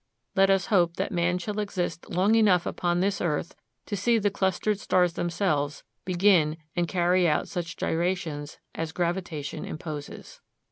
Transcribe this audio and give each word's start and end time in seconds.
Let 0.35 0.49
us 0.49 0.65
hope 0.73 0.95
that 0.95 1.11
man 1.11 1.37
shall 1.37 1.59
exist 1.59 2.09
long 2.09 2.33
enough 2.33 2.65
upon 2.65 3.01
this 3.01 3.21
earth 3.21 3.55
to 3.85 3.95
see 3.95 4.17
the 4.17 4.31
clustered 4.31 4.79
stars 4.79 5.13
themselves 5.13 5.83
begin 6.05 6.57
and 6.75 6.87
carry 6.87 7.27
out 7.27 7.47
such 7.47 7.77
gyrations 7.77 8.57
as 8.73 8.93
gravitation 8.93 9.63
imposes. 9.63 10.41